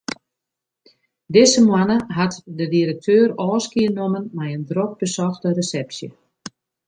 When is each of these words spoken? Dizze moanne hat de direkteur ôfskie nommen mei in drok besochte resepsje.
Dizze 1.33 1.61
moanne 1.67 1.97
hat 2.17 2.33
de 2.57 2.65
direkteur 2.75 3.27
ôfskie 3.47 3.87
nommen 3.99 4.25
mei 4.37 4.51
in 4.57 4.63
drok 4.69 4.91
besochte 5.01 5.49
resepsje. 5.57 6.07